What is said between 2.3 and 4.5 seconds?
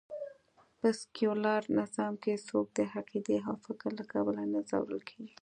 څوک د عقېدې او فکر له کبله